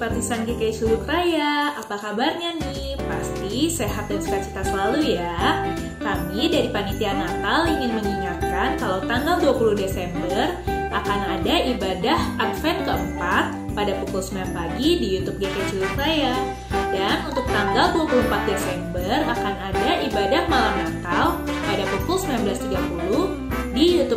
[0.00, 2.96] simpatisan GKI Suluk Raya, apa kabarnya nih?
[3.04, 5.60] Pasti sehat dan sukacita selalu ya.
[6.00, 10.56] Kami dari Panitia Natal ingin mengingatkan kalau tanggal 20 Desember
[10.88, 13.44] akan ada ibadah Advent keempat
[13.76, 16.32] pada pukul 9 pagi di YouTube GKI Suluk Raya.
[16.72, 22.99] Dan untuk tanggal 24 Desember akan ada ibadah malam Natal pada pukul 19.30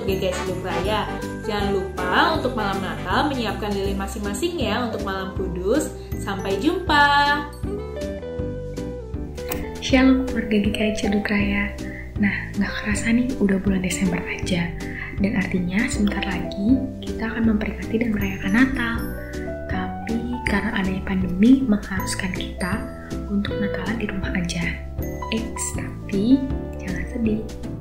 [0.04, 1.08] GKI Suluk Raya.
[1.48, 5.96] Jangan lupa untuk malam Natal menyiapkan lilin masing-masing ya untuk malam kudus.
[6.20, 7.04] Sampai jumpa.
[9.84, 11.72] Shalom keluarga GKI Ceduk Raya.
[12.20, 14.72] Nah, nggak kerasa nih udah bulan Desember aja.
[15.20, 18.96] Dan artinya sebentar lagi kita akan memperingati dan merayakan Natal.
[19.68, 22.80] Tapi karena adanya pandemi mengharuskan kita
[23.28, 24.64] untuk Natalan di rumah aja.
[25.36, 26.40] Eits, tapi
[26.80, 27.73] jangan sedih.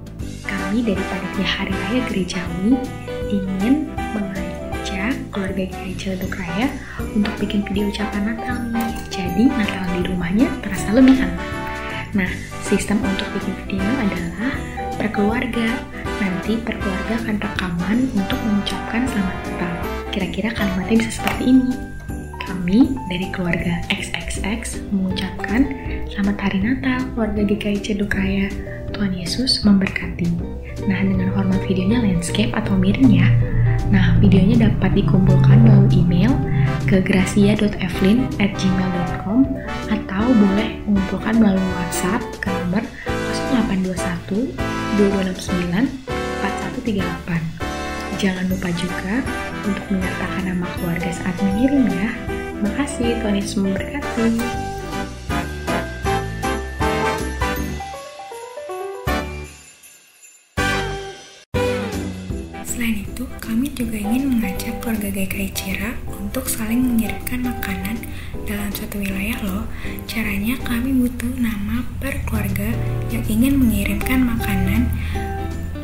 [0.52, 2.76] Kami dari Panitia Hari Raya Gerejawi
[3.32, 6.68] ingin mengajak keluarga GKI Ciledug Raya
[7.16, 8.92] untuk bikin video ucapan Natal nih.
[9.08, 11.40] Jadi Natal di rumahnya terasa lebih aman.
[12.12, 12.28] Nah,
[12.60, 14.52] sistem untuk bikin video adalah
[15.00, 15.80] per keluarga.
[16.20, 19.74] Nanti per keluarga akan rekaman untuk mengucapkan selamat Natal.
[20.12, 21.72] Kira-kira kalimatnya bisa seperti ini.
[22.44, 25.64] Kami dari keluarga XXX mengucapkan
[26.12, 28.52] Selamat Hari Natal keluarga GKI Ceduk Raya.
[28.92, 29.91] Tuhan Yesus memberkati.
[30.86, 33.28] Nah, dengan format videonya landscape atau miring ya.
[33.92, 36.32] Nah, videonya dapat dikumpulkan melalui email
[36.88, 39.40] ke gracia.evelyn@gmail.com
[39.92, 42.80] atau boleh mengumpulkan melalui WhatsApp ke nomor
[43.52, 44.56] 0821
[44.96, 45.92] 2269
[46.40, 47.52] 4138.
[48.22, 49.18] Jangan lupa juga
[49.66, 52.14] untuk menyertakan nama keluarga saat mengirim ya.
[52.62, 54.61] Makasih, Tuhan Yesus memberkati.
[65.12, 68.00] GKI Cira untuk saling mengirimkan makanan
[68.48, 69.68] dalam satu wilayah loh.
[70.08, 72.72] Caranya kami butuh nama per keluarga
[73.12, 74.88] yang ingin mengirimkan makanan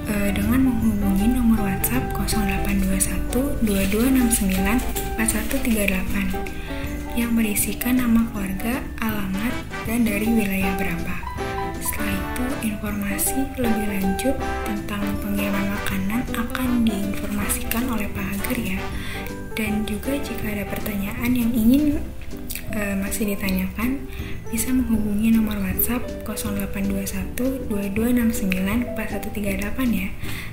[0.09, 9.53] e, dengan menghubungi nomor WhatsApp 0821 2269 4138 yang berisikan nama keluarga, alamat,
[9.85, 11.17] dan dari wilayah berapa.
[11.83, 14.39] Setelah itu, informasi lebih lanjut
[23.49, 24.05] ditanyakan,
[24.53, 30.09] bisa menghubungi nomor WhatsApp 0821 2269 4138 ya.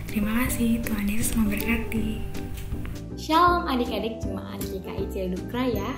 [0.08, 2.24] Terima kasih, Tuhan Yesus memberkati.
[3.20, 5.92] Shalom adik-adik jemaat GKI Ciledug Raya.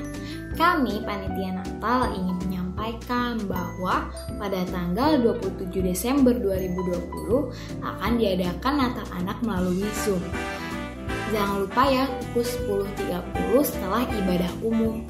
[0.58, 4.10] Kami panitia Natal ingin menyampaikan bahwa
[4.42, 10.24] pada tanggal 27 Desember 2020 akan diadakan Natal Anak melalui Zoom.
[11.30, 15.06] Jangan lupa ya pukul 10.30 setelah ibadah umum.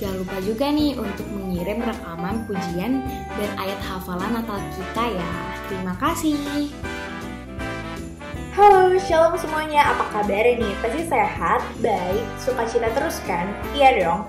[0.00, 3.04] Jangan lupa juga nih untuk mengirim rekaman pujian
[3.36, 5.32] dan ayat hafalan Natal kita ya.
[5.68, 6.72] Terima kasih.
[8.56, 9.92] Halo, shalom semuanya.
[9.92, 10.72] Apa kabar nih?
[10.80, 13.52] Pasti sehat, baik, sukacita terus kan?
[13.76, 14.20] Iya dong.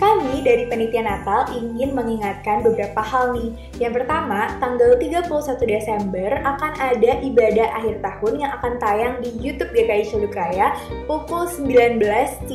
[0.00, 3.52] Kami dari Penitia Natal ingin mengingatkan beberapa hal nih.
[3.76, 5.28] Yang pertama, tanggal 31
[5.68, 10.72] Desember akan ada ibadah akhir tahun yang akan tayang di YouTube GKI Celuk Raya
[11.04, 12.48] pukul 19.30.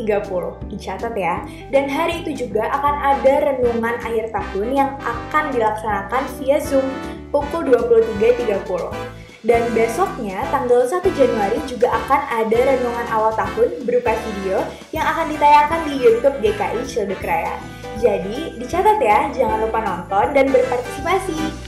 [0.73, 1.45] Dicatat ya.
[1.69, 6.89] Dan hari itu juga akan ada renungan akhir tahun yang akan dilaksanakan via Zoom
[7.29, 9.24] pukul 23.30.
[9.45, 15.29] Dan besoknya, tanggal 1 Januari juga akan ada renungan awal tahun berupa video yang akan
[15.29, 17.53] ditayangkan di YouTube GKI Cildek Raya.
[18.01, 21.64] Jadi, dicatat ya, jangan lupa nonton dan berpartisipasi.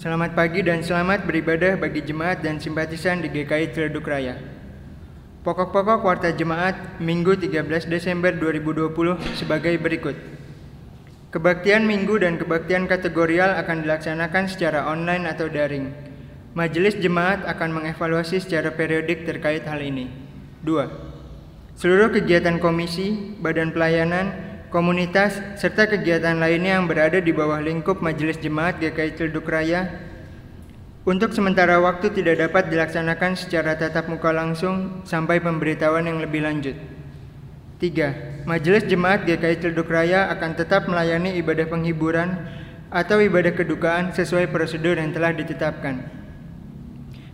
[0.00, 4.32] Selamat pagi dan selamat beribadah bagi jemaat dan simpatisan di GKI Ciledug Raya.
[5.44, 8.96] Pokok-pokok warta jemaat Minggu 13 Desember 2020
[9.36, 10.16] sebagai berikut.
[11.36, 15.92] Kebaktian minggu dan kebaktian kategorial akan dilaksanakan secara online atau daring.
[16.56, 20.08] Majelis jemaat akan mengevaluasi secara periodik terkait hal ini.
[20.64, 21.76] 2.
[21.76, 28.38] Seluruh kegiatan komisi, badan pelayanan, komunitas, serta kegiatan lainnya yang berada di bawah lingkup Majelis
[28.38, 29.90] Jemaat GKI Ciledug Raya
[31.04, 36.78] untuk sementara waktu tidak dapat dilaksanakan secara tatap muka langsung sampai pemberitahuan yang lebih lanjut.
[37.82, 38.46] 3.
[38.46, 42.46] Majelis Jemaat GKI Ciledug Raya akan tetap melayani ibadah penghiburan
[42.94, 46.20] atau ibadah kedukaan sesuai prosedur yang telah ditetapkan.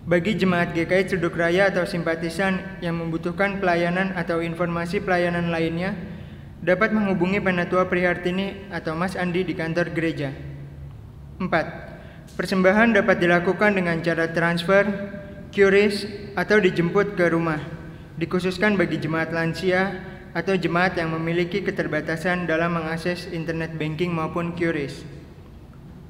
[0.06, 5.98] Bagi jemaat GKI Ciledug Raya atau simpatisan yang membutuhkan pelayanan atau informasi pelayanan lainnya,
[6.66, 10.35] dapat menghubungi Penatua Prihartini atau Mas Andi di kantor gereja.
[11.38, 12.35] 4.
[12.35, 14.82] Persembahan dapat dilakukan dengan cara transfer,
[15.54, 17.62] QRIS, atau dijemput ke rumah,
[18.18, 19.94] dikhususkan bagi jemaat lansia
[20.35, 25.06] atau jemaat yang memiliki keterbatasan dalam mengakses internet banking maupun QRIS.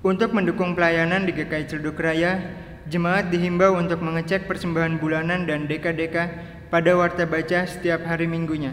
[0.00, 2.40] Untuk mendukung pelayanan di GKI Ciledug Raya,
[2.88, 6.32] jemaat dihimbau untuk mengecek persembahan bulanan dan deka-deka
[6.72, 8.72] pada warta baca setiap hari minggunya.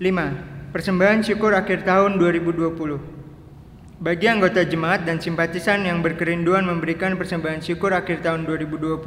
[0.00, 0.49] 5.
[0.70, 2.78] Persembahan syukur akhir tahun 2020.
[3.98, 9.02] Bagi anggota jemaat dan simpatisan yang berkerinduan memberikan persembahan syukur akhir tahun 2020,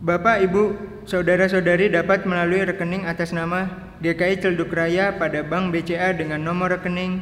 [0.00, 0.64] Bapak, Ibu,
[1.04, 3.68] Saudara-saudari dapat melalui rekening atas nama
[4.00, 7.20] GKI Ciledug Raya pada Bank BCA dengan nomor rekening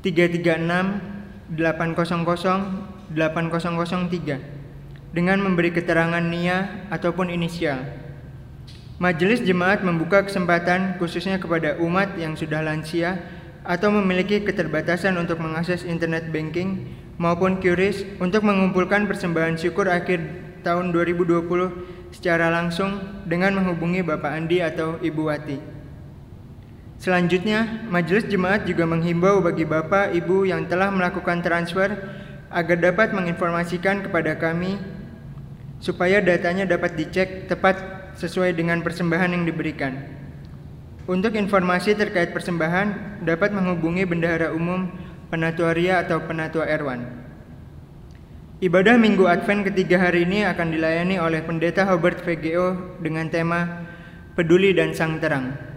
[0.00, 7.99] 336 800 8003 dengan memberi keterangan NIA ataupun inisial.
[9.00, 13.16] Majelis jemaat membuka kesempatan khususnya kepada umat yang sudah lansia
[13.64, 16.84] atau memiliki keterbatasan untuk mengakses internet banking
[17.16, 20.20] maupun QRIS untuk mengumpulkan persembahan syukur akhir
[20.60, 25.56] tahun 2020 secara langsung dengan menghubungi Bapak Andi atau Ibu Wati.
[27.00, 31.88] Selanjutnya, Majelis Jemaat juga menghimbau bagi Bapak Ibu yang telah melakukan transfer
[32.52, 34.76] agar dapat menginformasikan kepada kami
[35.80, 39.98] supaya datanya dapat dicek tepat sesuai dengan persembahan yang diberikan.
[41.10, 44.90] Untuk informasi terkait persembahan dapat menghubungi Bendahara Umum
[45.30, 47.06] Penatuaria atau Penatua Erwan.
[48.60, 53.88] Ibadah Minggu Advent ketiga hari ini akan dilayani oleh Pendeta Hubert VGO dengan tema
[54.36, 55.69] Peduli dan Sang Terang.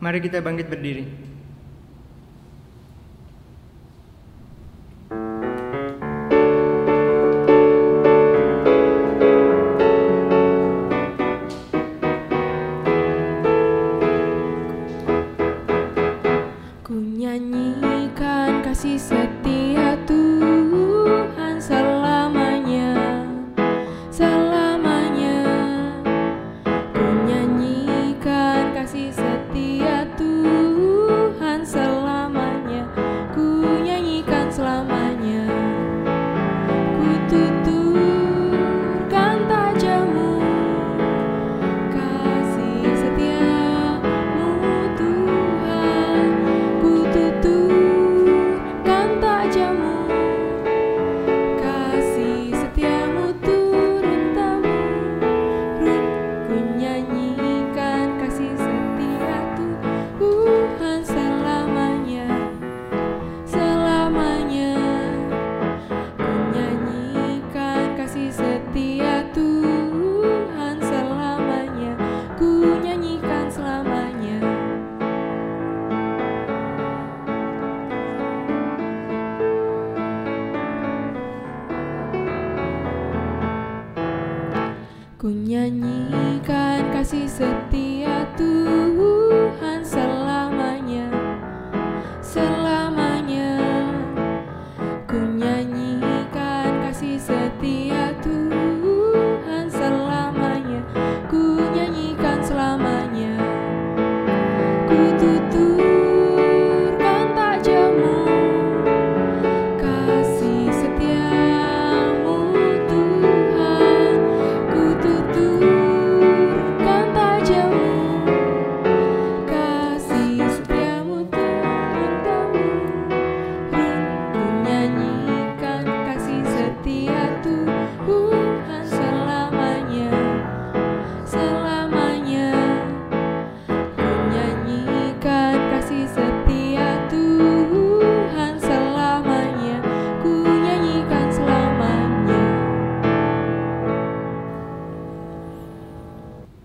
[0.00, 1.29] Mari kita bangkit berdiri.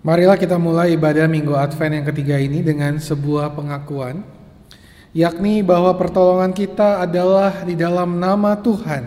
[0.05, 4.21] Marilah kita mulai ibadah Minggu Advent yang ketiga ini dengan sebuah pengakuan,
[5.17, 9.01] yakni bahwa pertolongan kita adalah di dalam nama Tuhan,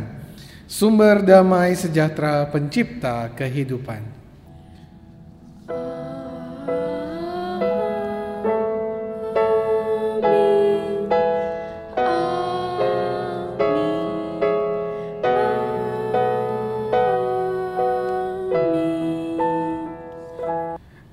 [0.66, 4.17] sumber damai sejahtera pencipta kehidupan.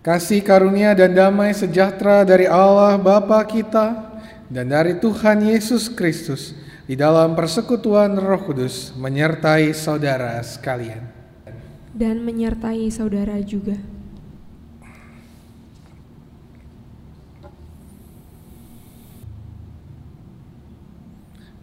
[0.06, 4.14] Kasih karunia dan damai sejahtera dari Allah Bapa kita
[4.54, 6.54] dan dari Tuhan Yesus Kristus
[6.86, 11.10] di dalam persekutuan Roh Kudus menyertai saudara sekalian.
[11.90, 13.82] Dan menyertai saudara juga.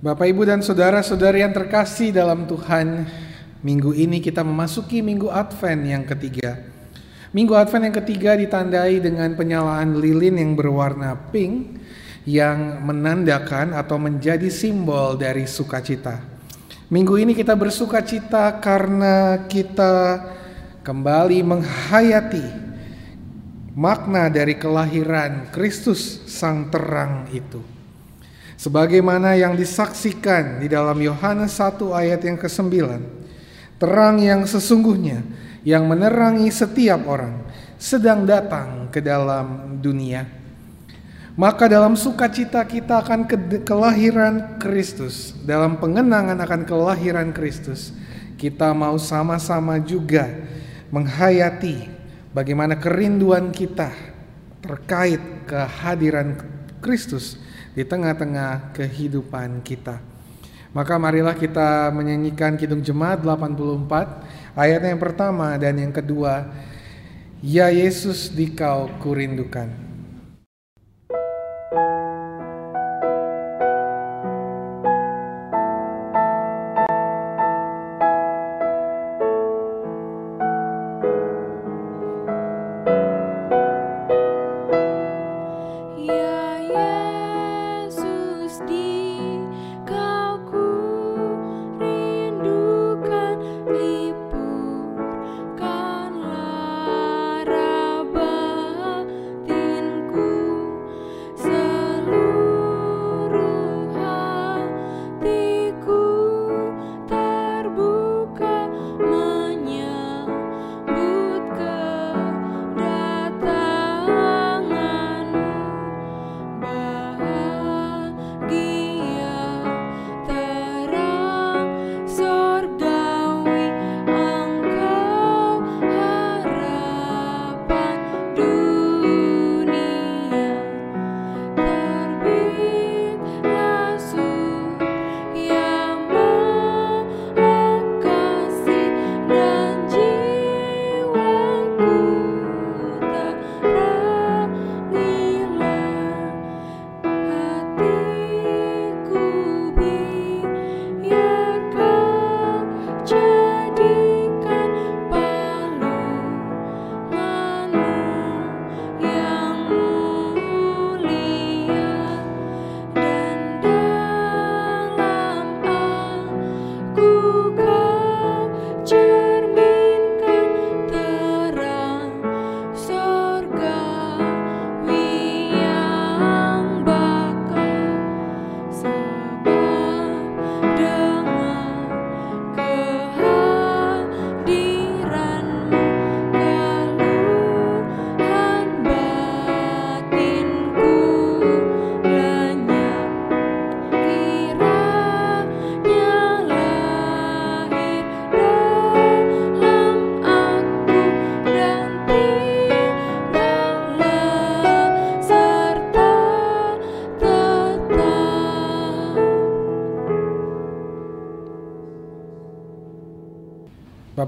[0.03, 3.07] Bapak, Ibu, dan saudara-saudari yang terkasih dalam Tuhan,
[3.63, 6.72] minggu ini kita memasuki minggu Advent yang ketiga.
[7.33, 11.81] Minggu Advent yang ketiga ditandai dengan penyalaan lilin yang berwarna pink
[12.29, 16.21] yang menandakan atau menjadi simbol dari sukacita.
[16.93, 20.29] Minggu ini kita bersukacita karena kita
[20.85, 22.47] kembali menghayati
[23.81, 27.65] makna dari kelahiran Kristus Sang Terang itu.
[28.61, 32.77] Sebagaimana yang disaksikan di dalam Yohanes 1 ayat yang ke-9.
[33.81, 37.43] Terang yang sesungguhnya yang menerangi setiap orang
[37.79, 40.27] sedang datang ke dalam dunia.
[41.33, 47.97] Maka dalam sukacita kita akan ke- kelahiran Kristus, dalam pengenangan akan kelahiran Kristus,
[48.37, 50.29] kita mau sama-sama juga
[50.93, 51.89] menghayati
[52.37, 53.89] bagaimana kerinduan kita
[54.61, 56.37] terkait kehadiran
[56.85, 57.41] Kristus
[57.73, 59.99] di tengah-tengah kehidupan kita.
[60.73, 66.49] Maka marilah kita menyanyikan Kidung Jemaat 84 ayat yang pertama dan yang kedua.
[67.43, 69.92] Ya Yesus dikau kurindukan.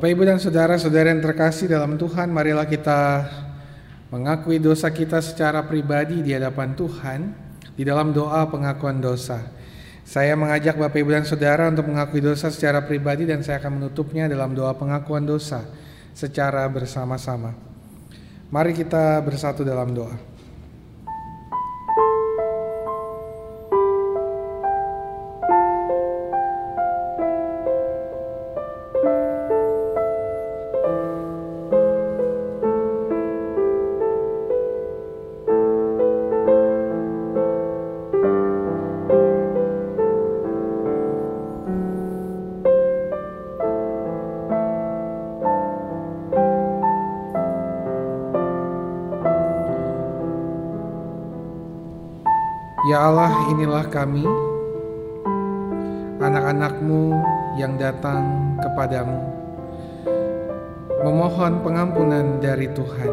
[0.04, 3.24] Bapak, Ibu, dan saudara-saudara yang terkasih dalam Tuhan, marilah kita
[4.12, 7.32] mengakui dosa kita secara pribadi di hadapan Tuhan
[7.72, 9.40] di dalam doa pengakuan dosa.
[10.04, 14.28] Saya mengajak Bapak, Ibu, dan saudara untuk mengakui dosa secara pribadi dan saya akan menutupnya
[14.28, 15.64] dalam doa pengakuan dosa
[16.12, 17.56] secara bersama-sama.
[18.52, 20.33] Mari kita bersatu dalam doa.
[53.54, 54.26] Inilah kami,
[56.18, 57.14] anak-anakmu
[57.54, 59.22] yang datang kepadamu,
[61.06, 63.12] memohon pengampunan dari Tuhan.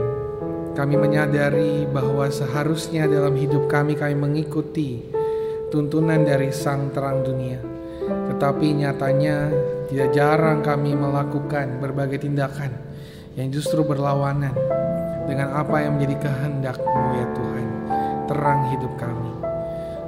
[0.73, 5.05] Kami menyadari bahwa seharusnya dalam hidup kami kami mengikuti
[5.69, 7.61] tuntunan dari Sang Terang Dunia.
[8.33, 9.53] Tetapi nyatanya
[9.93, 12.73] tidak jarang kami melakukan berbagai tindakan
[13.37, 14.57] yang justru berlawanan
[15.29, 17.67] dengan apa yang menjadi kehendak-Mu ya Tuhan,
[18.25, 19.50] terang hidup kami.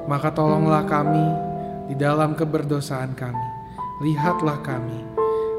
[0.03, 1.25] Maka tolonglah kami
[1.87, 3.47] di dalam keberdosaan kami.
[4.03, 4.99] Lihatlah kami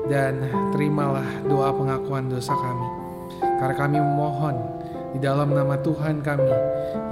[0.08, 0.36] dan
[0.76, 2.88] terimalah doa pengakuan dosa kami.
[3.40, 4.56] Karena kami memohon
[5.16, 6.52] di dalam nama Tuhan kami,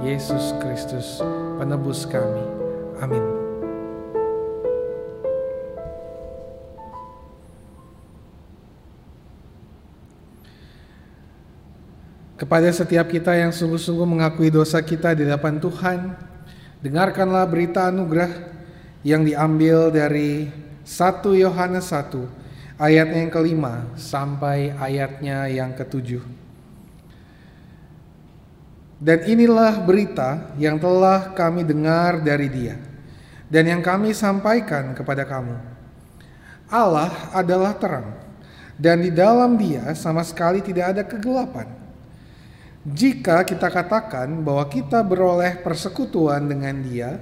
[0.05, 1.23] Yesus Kristus,
[1.57, 2.43] penebus kami.
[3.01, 3.23] Amin.
[12.33, 15.99] Kepada setiap kita yang sungguh-sungguh mengakui dosa kita di hadapan Tuhan,
[16.83, 18.51] dengarkanlah berita anugerah
[19.07, 20.51] yang diambil dari
[20.83, 22.27] 1 Yohanes 1
[22.75, 26.19] ayatnya yang kelima sampai ayatnya yang ketujuh.
[29.03, 32.75] Dan inilah berita yang telah kami dengar dari dia
[33.51, 35.59] dan yang kami sampaikan kepada kamu.
[36.71, 38.15] Allah adalah terang
[38.79, 41.82] dan di dalam dia sama sekali tidak ada kegelapan.
[42.83, 47.15] Jika kita katakan bahwa kita beroleh persekutuan dengan dia,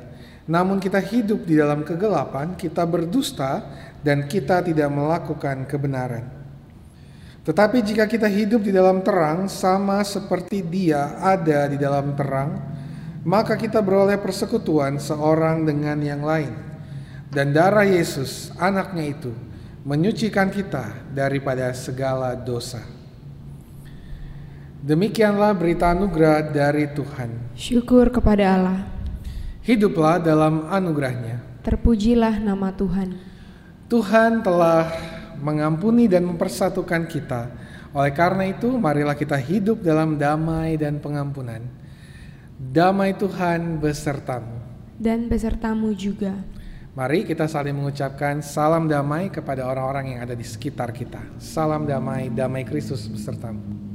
[0.49, 3.61] namun kita hidup di dalam kegelapan, kita berdusta
[4.01, 6.25] dan kita tidak melakukan kebenaran.
[7.45, 12.57] Tetapi jika kita hidup di dalam terang sama seperti dia ada di dalam terang,
[13.21, 16.53] maka kita beroleh persekutuan seorang dengan yang lain.
[17.29, 19.31] Dan darah Yesus, anaknya itu,
[19.85, 23.00] menyucikan kita daripada segala dosa.
[24.81, 27.53] Demikianlah berita anugerah dari Tuhan.
[27.53, 28.81] Syukur kepada Allah.
[29.61, 31.37] Hiduplah dalam anugerahnya.
[31.61, 33.13] Terpujilah nama Tuhan.
[33.85, 34.89] Tuhan telah
[35.37, 37.53] mengampuni dan mempersatukan kita.
[37.93, 41.61] Oleh karena itu, marilah kita hidup dalam damai dan pengampunan.
[42.57, 44.65] Damai Tuhan besertamu.
[44.97, 46.33] Dan besertamu juga.
[46.97, 51.21] Mari kita saling mengucapkan salam damai kepada orang-orang yang ada di sekitar kita.
[51.37, 53.90] Salam damai, damai Kristus besertamu.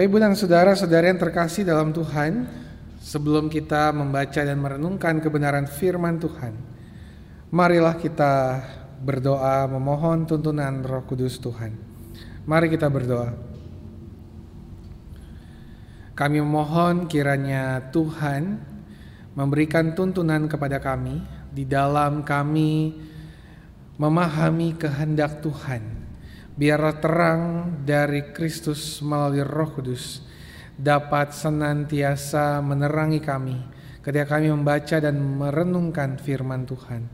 [0.00, 2.48] Bapak, Ibu, dan saudara-saudara yang terkasih dalam Tuhan,
[3.04, 6.56] sebelum kita membaca dan merenungkan kebenaran firman Tuhan,
[7.52, 8.64] marilah kita
[9.04, 11.76] berdoa memohon tuntunan Roh Kudus Tuhan.
[12.48, 13.28] Mari kita berdoa.
[16.16, 18.56] Kami memohon kiranya Tuhan
[19.36, 21.20] memberikan tuntunan kepada kami
[21.52, 22.96] di dalam kami
[24.00, 25.99] memahami kehendak Tuhan
[26.60, 27.42] biarlah terang
[27.88, 30.20] dari Kristus melalui Roh Kudus
[30.76, 33.56] dapat senantiasa menerangi kami
[34.04, 37.08] ketika kami membaca dan merenungkan firman Tuhan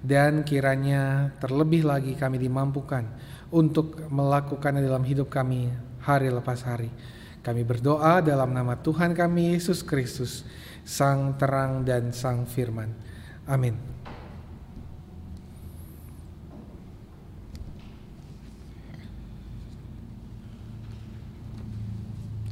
[0.00, 3.04] dan kiranya terlebih lagi kami dimampukan
[3.52, 5.68] untuk melakukannya dalam hidup kami
[6.00, 6.88] hari lepas hari.
[7.44, 10.42] Kami berdoa dalam nama Tuhan kami Yesus Kristus,
[10.82, 12.90] Sang Terang dan Sang Firman.
[13.46, 13.95] Amin.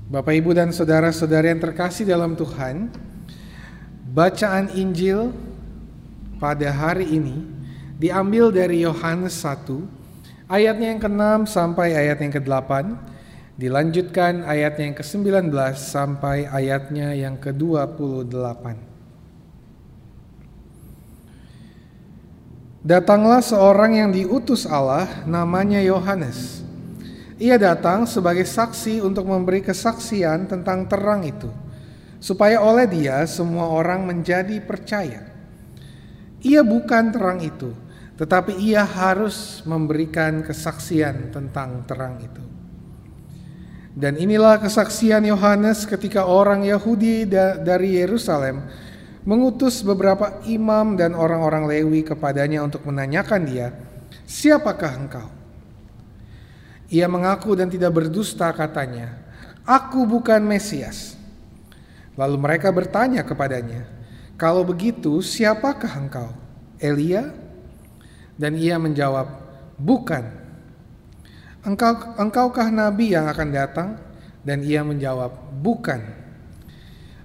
[0.04, 2.92] Bapak, Ibu, dan saudara-saudara yang terkasih dalam Tuhan,
[4.12, 5.32] bacaan Injil
[6.36, 7.40] pada hari ini
[7.96, 9.64] diambil dari Yohanes 1,
[10.52, 12.70] ayatnya yang ke-6 sampai ayat yang ke-8,
[13.56, 18.76] dilanjutkan ayatnya yang ke-19 sampai ayatnya yang ke-28.
[22.84, 26.63] Datanglah seorang yang diutus Allah, namanya Yohanes.
[27.34, 31.50] Ia datang sebagai saksi untuk memberi kesaksian tentang terang itu,
[32.22, 35.26] supaya oleh dia semua orang menjadi percaya.
[36.46, 37.74] Ia bukan terang itu,
[38.14, 42.44] tetapi ia harus memberikan kesaksian tentang terang itu.
[43.94, 47.26] Dan inilah kesaksian Yohanes ketika orang Yahudi
[47.62, 48.62] dari Yerusalem
[49.26, 53.74] mengutus beberapa imam dan orang-orang Lewi kepadanya untuk menanyakan dia,
[54.22, 55.33] "Siapakah engkau?"
[56.92, 59.16] Ia mengaku dan tidak berdusta katanya,
[59.64, 61.16] "Aku bukan Mesias."
[62.14, 63.88] Lalu mereka bertanya kepadanya,
[64.36, 66.28] "Kalau begitu, siapakah engkau?
[66.76, 67.32] Elia?"
[68.36, 69.26] Dan ia menjawab,
[69.80, 70.28] "Bukan."
[71.64, 73.88] "Engkau engkaukah nabi yang akan datang?"
[74.44, 75.32] Dan ia menjawab,
[75.64, 76.04] "Bukan."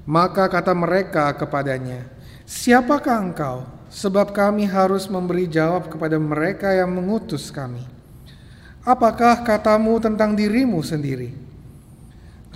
[0.07, 2.07] Maka kata mereka kepadanya,
[2.47, 3.67] "Siapakah engkau?
[3.91, 7.98] Sebab kami harus memberi jawab kepada mereka yang mengutus kami."
[8.89, 11.29] Apakah katamu tentang dirimu sendiri?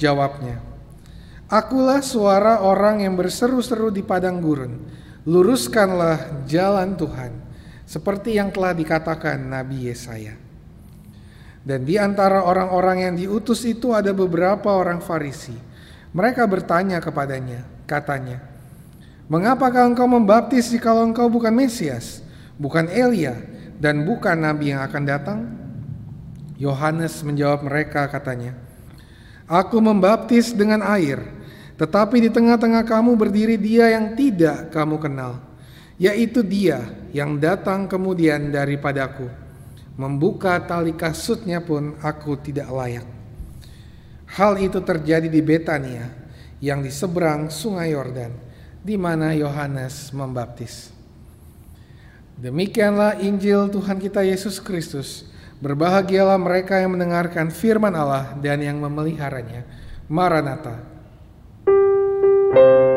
[0.01, 0.57] Jawabnya,
[1.45, 4.81] Akulah suara orang yang berseru-seru di padang gurun.
[5.29, 7.37] Luruskanlah jalan Tuhan,
[7.85, 10.33] seperti yang telah dikatakan Nabi Yesaya.
[11.61, 15.53] Dan di antara orang-orang yang diutus itu ada beberapa orang Farisi.
[16.17, 18.41] Mereka bertanya kepadanya, katanya,
[19.29, 22.25] Mengapakah engkau membaptis jikalau engkau bukan Mesias,
[22.57, 23.37] bukan Elia,
[23.77, 25.62] dan bukan Nabi yang akan datang?
[26.57, 28.53] Yohanes menjawab mereka katanya,
[29.49, 31.19] Aku membaptis dengan air,
[31.75, 35.41] tetapi di tengah-tengah kamu berdiri dia yang tidak kamu kenal,
[35.99, 39.27] yaitu dia yang datang kemudian daripadaku.
[39.93, 43.05] Membuka tali kasutnya pun aku tidak layak.
[44.33, 46.09] Hal itu terjadi di Betania
[46.57, 48.33] yang di seberang sungai Yordan,
[48.81, 50.89] di mana Yohanes membaptis.
[52.33, 55.29] Demikianlah Injil Tuhan kita Yesus Kristus.
[55.63, 59.63] Berbahagialah mereka yang mendengarkan firman Allah dan yang memeliharanya.
[60.11, 60.83] Maranatha.
[62.51, 62.92] Ku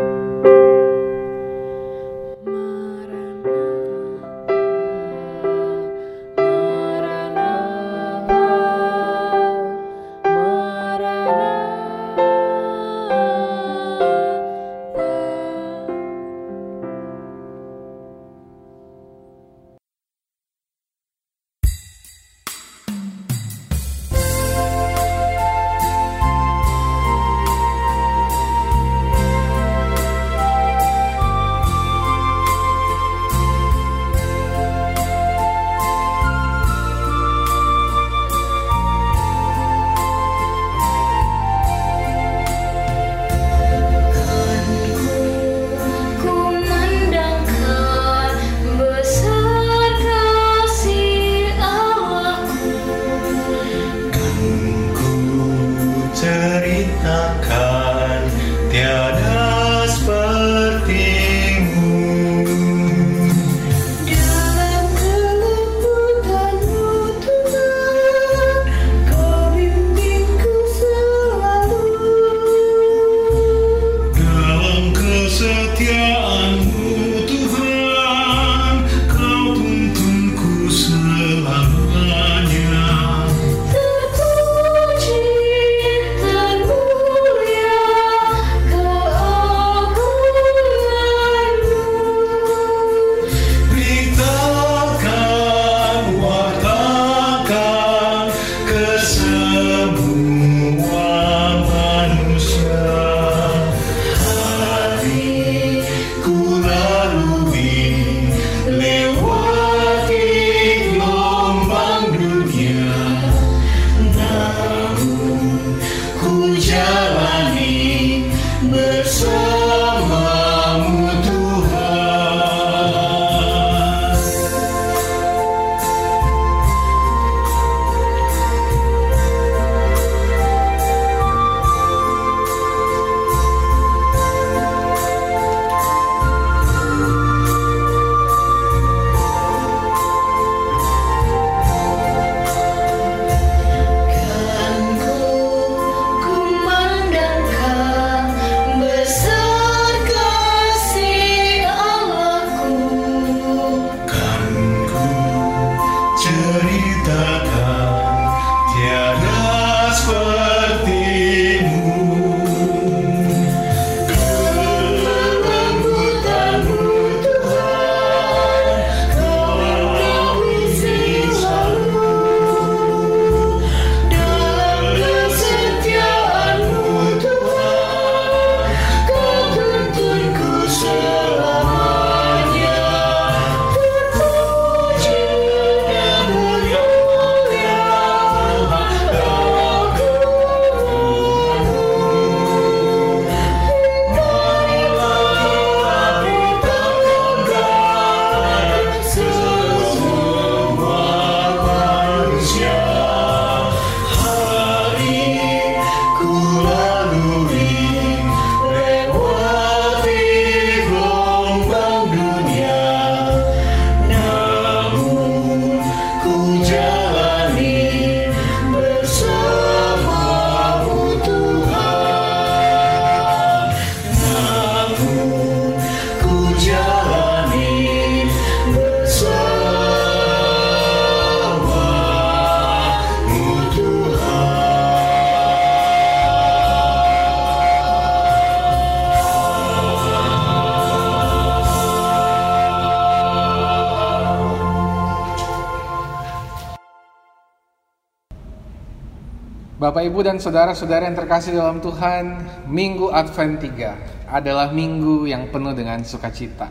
[249.87, 255.79] Bapak Ibu dan saudara-saudara yang terkasih dalam Tuhan, Minggu Advent 3 adalah minggu yang penuh
[255.79, 256.67] dengan sukacita.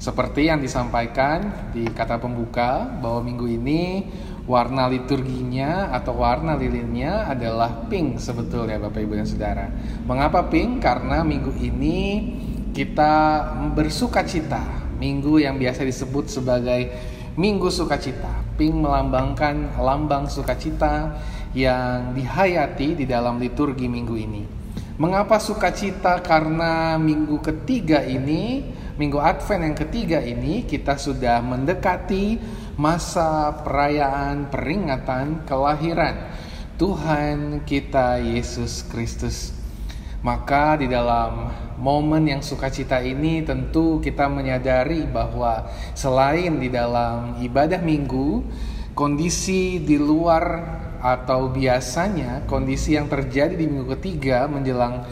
[0.00, 4.08] Seperti yang disampaikan di kata pembuka bahwa minggu ini
[4.48, 9.68] warna liturginya atau warna lilinnya adalah pink sebetulnya Bapak Ibu dan Saudara.
[10.08, 10.80] Mengapa pink?
[10.80, 12.00] Karena minggu ini
[12.72, 13.44] kita
[13.76, 14.64] bersukacita.
[14.96, 16.88] Minggu yang biasa disebut sebagai
[17.36, 18.32] Minggu Sukacita.
[18.56, 21.18] Pink melambangkan lambang sukacita
[21.54, 24.42] yang dihayati di dalam liturgi minggu ini.
[24.98, 26.22] Mengapa sukacita?
[26.22, 28.62] Karena minggu ketiga ini,
[28.94, 32.38] minggu Advent yang ketiga ini, kita sudah mendekati
[32.74, 36.34] masa perayaan peringatan kelahiran
[36.74, 39.54] Tuhan kita Yesus Kristus.
[40.26, 47.78] Maka di dalam momen yang sukacita ini tentu kita menyadari bahwa selain di dalam ibadah
[47.78, 48.42] minggu,
[48.94, 55.04] kondisi di luar atau biasanya kondisi yang terjadi di minggu ketiga menjelang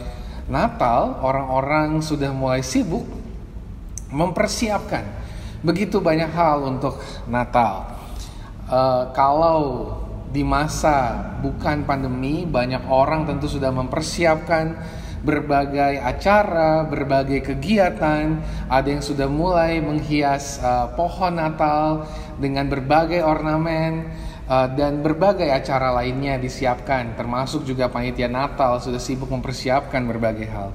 [0.49, 3.05] Natal, orang-orang sudah mulai sibuk
[4.09, 5.05] mempersiapkan
[5.63, 7.93] begitu banyak hal untuk Natal.
[8.67, 9.93] Eh, kalau
[10.33, 14.75] di masa bukan pandemi, banyak orang tentu sudah mempersiapkan
[15.23, 18.43] berbagai acara, berbagai kegiatan.
[18.67, 22.09] Ada yang sudah mulai menghias eh, pohon Natal
[22.41, 24.09] dengan berbagai ornamen
[24.47, 30.69] eh, dan berbagai acara lainnya disiapkan, termasuk juga panitia Natal sudah sibuk mempersiapkan berbagai hal.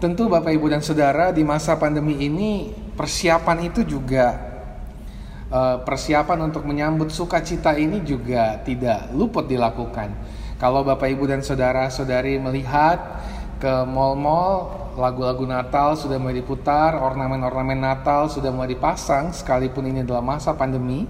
[0.00, 4.26] Tentu Bapak Ibu dan Saudara di masa pandemi ini persiapan itu juga
[5.50, 10.12] eh, persiapan untuk menyambut sukacita ini juga tidak luput dilakukan.
[10.60, 13.00] Kalau Bapak Ibu dan saudara-saudari melihat
[13.56, 20.20] ke mall-mall, lagu-lagu Natal sudah mulai diputar, ornamen-ornamen Natal sudah mulai dipasang sekalipun ini adalah
[20.20, 21.08] masa pandemi.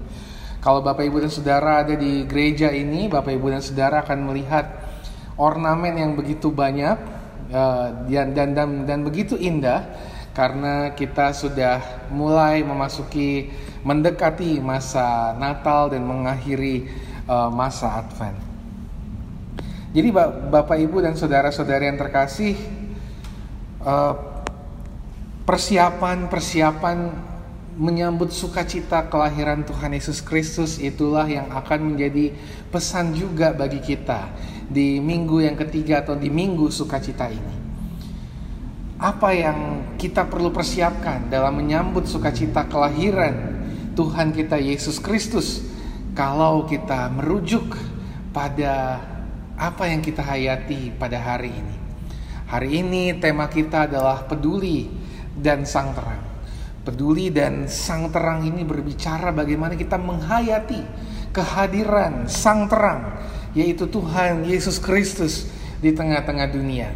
[0.61, 4.68] Kalau Bapak Ibu dan Saudara ada di gereja ini, Bapak Ibu dan Saudara akan melihat
[5.40, 7.00] ornamen yang begitu banyak
[7.48, 9.88] eh, dan dan dan, dan begitu indah
[10.36, 11.80] karena kita sudah
[12.12, 13.48] mulai memasuki
[13.88, 16.92] mendekati masa Natal dan mengakhiri
[17.24, 18.36] eh, masa Advent.
[19.96, 20.28] Jadi Ba-
[20.61, 22.52] Bapak Ibu dan saudara-saudari yang terkasih
[23.80, 24.14] eh,
[25.48, 27.30] persiapan-persiapan
[27.81, 32.37] menyambut sukacita kelahiran Tuhan Yesus Kristus itulah yang akan menjadi
[32.68, 34.28] pesan juga bagi kita
[34.68, 37.57] di minggu yang ketiga atau di minggu sukacita ini.
[39.01, 39.59] Apa yang
[39.97, 43.64] kita perlu persiapkan dalam menyambut sukacita kelahiran
[43.97, 45.64] Tuhan kita Yesus Kristus
[46.12, 47.81] kalau kita merujuk
[48.28, 49.01] pada
[49.57, 51.76] apa yang kita hayati pada hari ini.
[52.45, 54.85] Hari ini tema kita adalah peduli
[55.33, 56.30] dan sang terang.
[56.81, 60.81] Peduli dan sang terang ini berbicara bagaimana kita menghayati
[61.28, 63.20] kehadiran sang terang
[63.53, 65.45] yaitu Tuhan Yesus Kristus
[65.85, 66.89] di tengah-tengah dunia.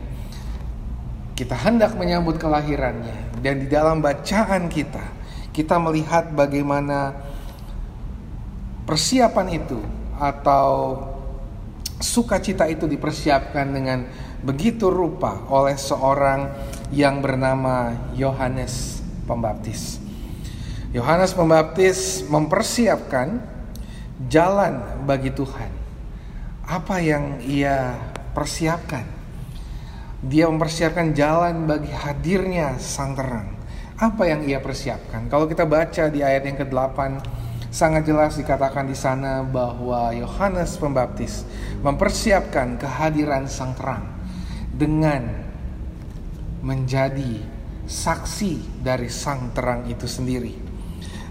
[1.37, 5.05] Kita hendak menyambut kelahirannya dan di dalam bacaan kita
[5.53, 7.13] kita melihat bagaimana
[8.89, 9.85] persiapan itu
[10.17, 10.97] atau
[12.01, 14.09] sukacita itu dipersiapkan dengan
[14.41, 16.49] begitu rupa oleh seorang
[16.89, 19.99] yang bernama Yohanes Pembaptis.
[20.95, 23.43] Yohanes Pembaptis mempersiapkan
[24.31, 25.83] jalan bagi Tuhan.
[26.65, 27.93] apa yang ia
[28.33, 29.05] persiapkan?
[30.25, 33.53] Dia mempersiapkan jalan bagi hadirnya sang terang.
[34.01, 35.29] Apa yang ia persiapkan?
[35.29, 37.21] Kalau kita baca di ayat yang ke-8
[37.69, 41.45] sangat jelas dikatakan di sana bahwa Yohanes Pembaptis
[41.85, 44.09] mempersiapkan kehadiran sang terang
[44.73, 45.27] dengan
[46.65, 47.45] menjadi
[47.85, 50.57] saksi dari sang terang itu sendiri.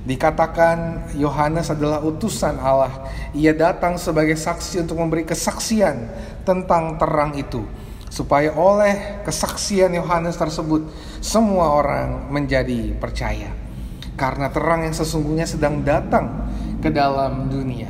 [0.03, 3.07] Dikatakan Yohanes adalah utusan Allah.
[3.31, 6.11] Ia datang sebagai saksi untuk memberi kesaksian
[6.43, 7.63] tentang terang itu,
[8.11, 10.91] supaya oleh kesaksian Yohanes tersebut
[11.23, 13.55] semua orang menjadi percaya.
[14.19, 16.51] Karena terang yang sesungguhnya sedang datang
[16.83, 17.89] ke dalam dunia.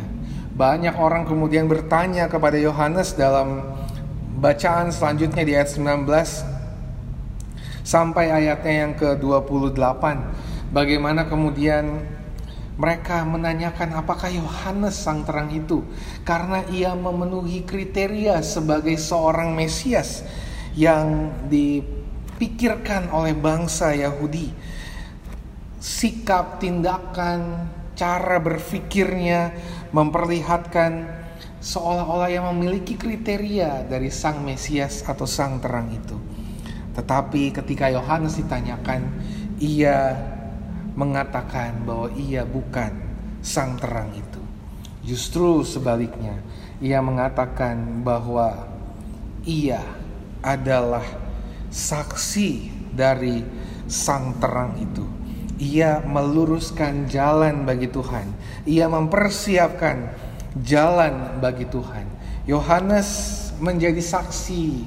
[0.53, 3.73] Banyak orang kemudian bertanya kepada Yohanes dalam
[4.37, 6.52] bacaan selanjutnya di ayat 19
[7.83, 10.03] sampai ayatnya yang ke-28
[10.71, 11.99] bagaimana kemudian
[12.73, 15.85] mereka menanyakan apakah Yohanes sang terang itu?
[16.25, 20.25] Karena ia memenuhi kriteria sebagai seorang Mesias
[20.73, 24.49] yang dipikirkan oleh bangsa Yahudi.
[25.77, 29.53] Sikap tindakan cara berfikirnya
[29.93, 31.21] memperlihatkan
[31.61, 36.17] seolah-olah yang memiliki kriteria dari sang Mesias atau sang terang itu
[36.93, 39.01] tetapi ketika Yohanes ditanyakan,
[39.57, 40.13] ia
[40.93, 42.93] mengatakan bahwa ia bukan
[43.41, 44.41] sang terang itu.
[45.03, 46.37] Justru sebaliknya,
[46.79, 48.69] ia mengatakan bahwa
[49.43, 49.81] ia
[50.45, 51.03] adalah
[51.73, 53.41] saksi dari
[53.89, 55.03] sang terang itu.
[55.59, 58.25] Ia meluruskan jalan bagi Tuhan.
[58.69, 60.13] Ia mempersiapkan
[60.61, 62.05] jalan bagi Tuhan.
[62.45, 63.09] Yohanes
[63.63, 64.83] menjadi saksi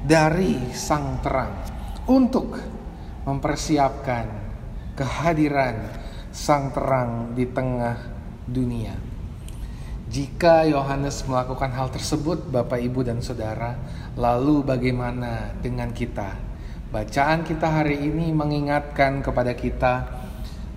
[0.00, 1.52] dari sang terang
[2.08, 2.56] untuk
[3.28, 4.26] mempersiapkan
[4.96, 5.76] kehadiran
[6.32, 7.96] sang terang di tengah
[8.48, 8.96] dunia.
[10.10, 13.78] Jika Yohanes melakukan hal tersebut, Bapak, Ibu, dan Saudara,
[14.18, 16.34] lalu bagaimana dengan kita?
[16.90, 20.10] Bacaan kita hari ini mengingatkan kepada kita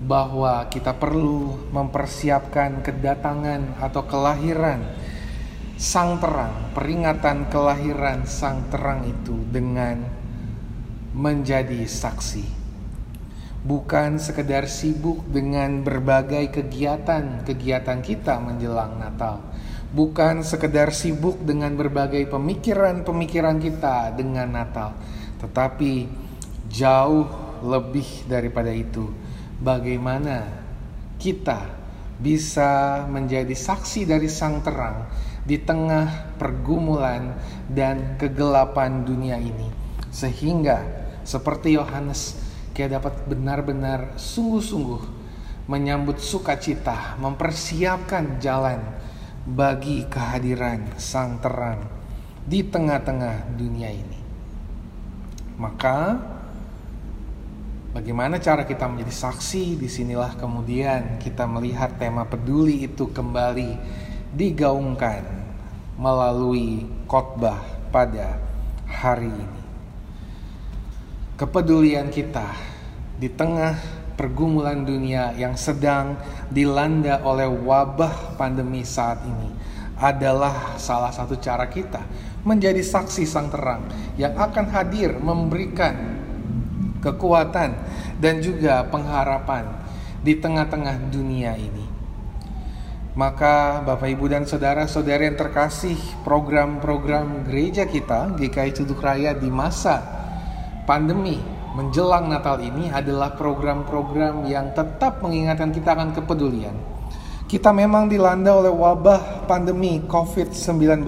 [0.05, 4.86] bahwa kita perlu mempersiapkan kedatangan atau kelahiran
[5.84, 9.99] sang terang, peringatan kelahiran sang terang itu dengan
[11.11, 12.63] menjadi saksi.
[13.67, 19.43] Bukan sekedar sibuk dengan berbagai kegiatan-kegiatan kita menjelang Natal.
[19.91, 24.95] Bukan sekedar sibuk dengan berbagai pemikiran-pemikiran kita dengan Natal.
[25.43, 26.07] Tetapi
[26.71, 27.27] jauh
[27.59, 29.11] lebih daripada itu.
[29.59, 30.47] Bagaimana
[31.19, 31.59] kita
[32.23, 35.11] bisa menjadi saksi dari sang terang
[35.44, 37.36] di tengah pergumulan
[37.68, 39.68] dan kegelapan dunia ini
[40.08, 40.84] sehingga
[41.28, 42.39] seperti Yohanes
[42.72, 45.04] kita dapat benar-benar sungguh-sungguh
[45.68, 48.80] menyambut sukacita mempersiapkan jalan
[49.44, 51.84] bagi kehadiran sang terang
[52.48, 54.20] di tengah-tengah dunia ini
[55.60, 56.32] maka
[57.94, 59.78] Bagaimana cara kita menjadi saksi?
[59.78, 63.78] Di sinilah kemudian kita melihat tema peduli itu kembali
[64.34, 65.21] digaungkan
[65.95, 67.61] melalui khotbah
[67.93, 68.41] pada
[68.89, 69.61] hari ini.
[71.38, 72.49] Kepedulian kita
[73.17, 73.77] di tengah
[74.13, 76.17] pergumulan dunia yang sedang
[76.49, 79.49] dilanda oleh wabah pandemi saat ini
[79.97, 82.01] adalah salah satu cara kita
[82.43, 83.86] menjadi saksi sang terang
[84.19, 86.21] yang akan hadir memberikan
[86.99, 87.75] kekuatan
[88.19, 89.67] dan juga pengharapan
[90.23, 91.82] di tengah-tengah dunia ini.
[93.14, 95.93] Maka Bapak Ibu dan Saudara-saudara yang terkasih
[96.26, 100.01] program-program gereja kita GKI Cuduk Raya di masa
[100.89, 101.38] pandemi
[101.78, 106.74] menjelang Natal ini adalah program-program yang tetap mengingatkan kita akan kepedulian.
[107.45, 111.05] Kita memang dilanda oleh wabah pandemi COVID-19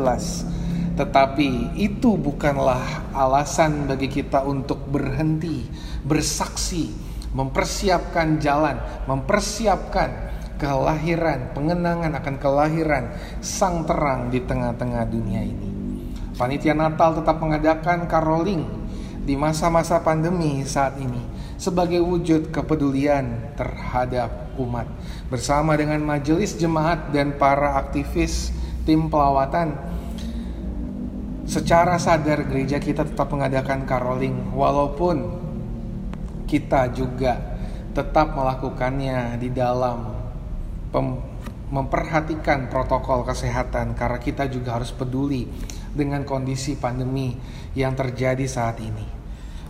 [0.93, 5.66] tetapi itu bukanlah alasan bagi kita untuk berhenti,
[6.06, 6.93] bersaksi,
[7.34, 8.78] mempersiapkan jalan,
[9.10, 10.24] mempersiapkan
[10.56, 13.12] kelahiran, pengenangan akan kelahiran
[13.43, 15.70] sang terang di tengah-tengah dunia ini.
[16.36, 18.68] Panitia Natal tetap mengadakan caroling
[19.24, 21.24] di masa-masa pandemi saat ini
[21.56, 24.88] sebagai wujud kepedulian terhadap umat.
[25.32, 28.51] Bersama dengan majelis jemaat dan para aktivis
[28.84, 29.74] tim pelawatan,
[31.47, 35.41] secara sadar gereja kita tetap mengadakan caroling walaupun
[36.45, 37.58] kita juga
[37.95, 40.14] tetap melakukannya di dalam
[41.72, 45.50] memperhatikan protokol kesehatan karena kita juga harus peduli
[45.96, 47.34] dengan kondisi pandemi
[47.74, 49.08] yang terjadi saat ini.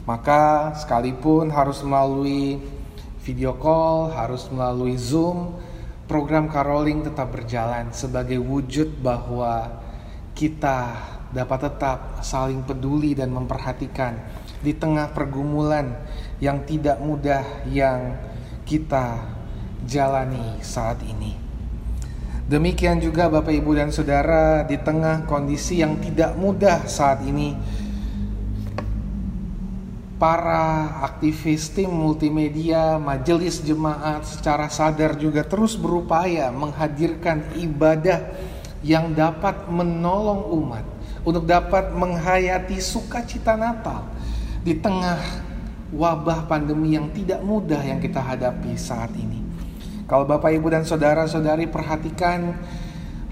[0.06, 2.62] Maka sekalipun harus melalui
[3.26, 5.58] video call, harus melalui Zoom,
[6.06, 9.82] program caroling tetap berjalan sebagai wujud bahwa
[10.38, 10.94] kita
[11.34, 14.20] dapat tetap saling peduli dan memperhatikan
[14.62, 15.90] di tengah pergumulan
[16.38, 18.14] yang tidak mudah yang
[18.66, 19.35] kita
[19.86, 21.38] jalani saat ini.
[22.46, 27.58] Demikian juga Bapak Ibu dan Saudara di tengah kondisi yang tidak mudah saat ini
[30.16, 38.24] para aktivis tim multimedia, majelis jemaat secara sadar juga terus berupaya menghadirkan ibadah
[38.86, 40.86] yang dapat menolong umat
[41.26, 44.06] untuk dapat menghayati sukacita Natal
[44.62, 45.18] di tengah
[45.94, 49.45] wabah pandemi yang tidak mudah yang kita hadapi saat ini.
[50.06, 52.54] Kalau Bapak Ibu dan saudara-saudari perhatikan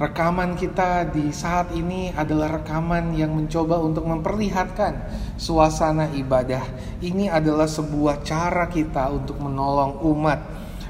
[0.02, 4.98] rekaman kita di saat ini adalah rekaman yang mencoba untuk memperlihatkan
[5.38, 6.66] suasana ibadah.
[6.98, 10.42] Ini adalah sebuah cara kita untuk menolong umat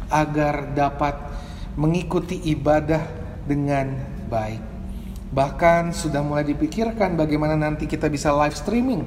[0.07, 1.19] agar dapat
[1.75, 3.03] mengikuti ibadah
[3.43, 3.91] dengan
[4.31, 4.63] baik.
[5.35, 9.03] Bahkan sudah mulai dipikirkan bagaimana nanti kita bisa live streaming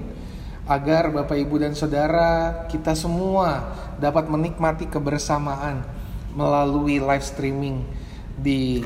[0.69, 5.96] agar Bapak Ibu dan Saudara kita semua dapat menikmati kebersamaan
[6.37, 7.81] melalui live streaming
[8.37, 8.85] di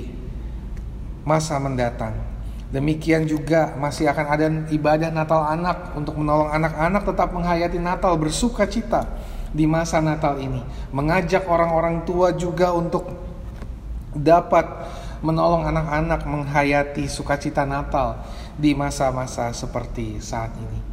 [1.27, 2.15] masa mendatang.
[2.71, 8.63] Demikian juga masih akan ada ibadah Natal anak untuk menolong anak-anak tetap menghayati Natal bersuka
[8.71, 9.11] cita
[9.51, 10.63] di masa Natal ini.
[10.95, 13.11] Mengajak orang-orang tua juga untuk
[14.15, 14.67] dapat
[15.21, 18.23] menolong anak-anak menghayati sukacita Natal
[18.55, 20.90] di masa-masa seperti saat ini.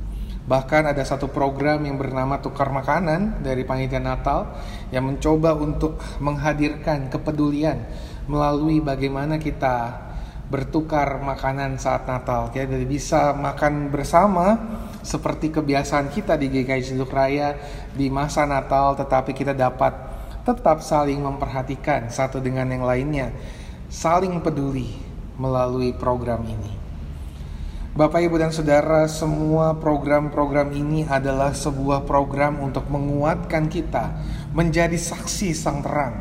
[0.48, 4.56] Bahkan ada satu program yang bernama Tukar Makanan dari Panitia Natal
[4.96, 7.84] yang mencoba untuk menghadirkan kepedulian
[8.32, 10.08] melalui bagaimana kita
[10.48, 12.48] bertukar makanan saat Natal.
[12.56, 14.56] Kita jadi bisa makan bersama
[15.04, 17.52] seperti kebiasaan kita di GKI Ciduk Raya
[17.92, 19.92] di masa Natal, tetapi kita dapat
[20.48, 23.36] tetap saling memperhatikan satu dengan yang lainnya,
[23.92, 24.96] saling peduli
[25.36, 26.77] melalui program ini.
[27.98, 34.22] Bapak, Ibu, dan Saudara, semua program-program ini adalah sebuah program untuk menguatkan kita
[34.54, 36.14] menjadi saksi sang terang,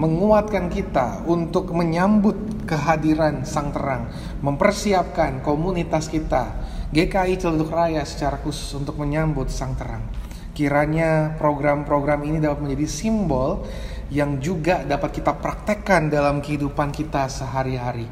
[0.00, 4.08] menguatkan kita untuk menyambut kehadiran sang terang,
[4.40, 6.56] mempersiapkan komunitas kita,
[6.88, 10.08] GKI Celduk Raya secara khusus untuk menyambut sang terang.
[10.56, 13.68] Kiranya program-program ini dapat menjadi simbol
[14.08, 18.08] yang juga dapat kita praktekkan dalam kehidupan kita sehari-hari,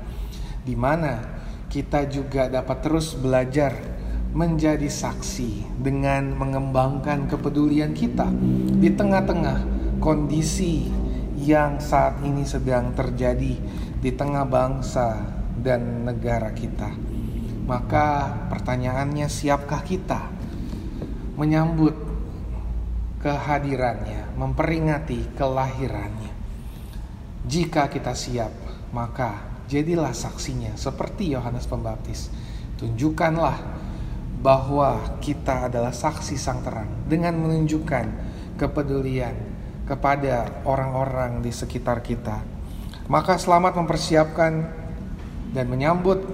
[0.69, 1.38] di mana
[1.79, 3.71] kita juga dapat terus belajar
[4.35, 8.27] menjadi saksi dengan mengembangkan kepedulian kita
[8.83, 9.63] di tengah-tengah
[10.03, 10.91] kondisi
[11.39, 13.55] yang saat ini sedang terjadi
[13.95, 15.23] di tengah bangsa
[15.55, 16.91] dan negara kita.
[17.71, 20.35] Maka pertanyaannya siapkah kita
[21.39, 21.95] menyambut
[23.23, 26.35] kehadirannya, memperingati kelahirannya?
[27.47, 28.51] Jika kita siap,
[28.91, 32.33] maka jadilah saksinya seperti Yohanes Pembaptis.
[32.81, 33.57] Tunjukkanlah
[34.41, 38.07] bahwa kita adalah saksi sang terang dengan menunjukkan
[38.57, 39.35] kepedulian
[39.85, 42.41] kepada orang-orang di sekitar kita.
[43.09, 44.53] Maka selamat mempersiapkan
[45.53, 46.25] dan menyambut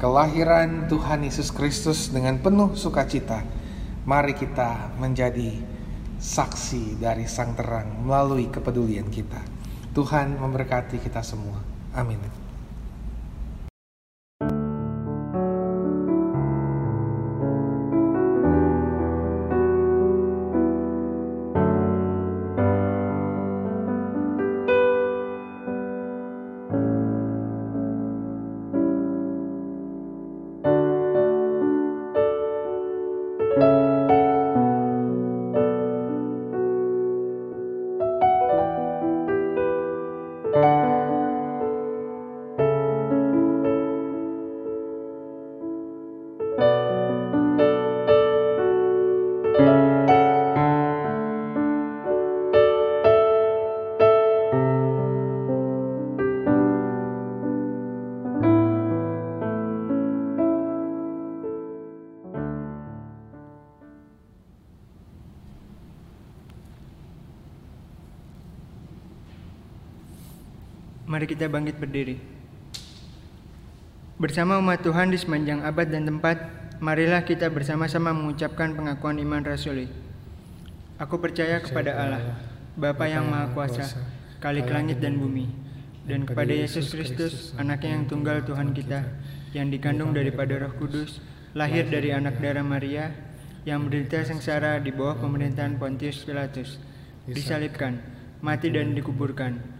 [0.00, 3.44] kelahiran Tuhan Yesus Kristus dengan penuh sukacita.
[4.04, 5.60] Mari kita menjadi
[6.20, 9.40] saksi dari sang terang melalui kepedulian kita.
[9.96, 11.60] Tuhan memberkati kita semua.
[11.96, 12.39] Amin.
[71.40, 72.20] Kita bangkit berdiri.
[74.20, 76.36] Bersama umat Tuhan di sepanjang abad dan tempat,
[76.84, 79.88] marilah kita bersama-sama mengucapkan pengakuan iman rasuli.
[81.00, 82.44] Aku percaya kepada Allah,
[82.76, 83.88] Bapa yang Maha Kuasa,
[84.36, 85.48] Kalik langit dan bumi,
[86.04, 89.00] dan kepada Yesus Kristus, anaknya yang tunggal Tuhan kita,
[89.56, 91.24] yang dikandung daripada roh kudus,
[91.56, 93.16] lahir dari anak darah Maria,
[93.64, 96.76] yang menderita sengsara di bawah pemerintahan Pontius Pilatus,
[97.24, 97.96] disalibkan,
[98.44, 99.79] mati dan dikuburkan,